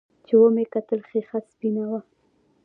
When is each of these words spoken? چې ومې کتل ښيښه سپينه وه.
چې 0.25 0.33
ومې 0.39 0.63
کتل 0.73 0.99
ښيښه 1.09 1.39
سپينه 1.49 1.83
وه. 1.89 1.99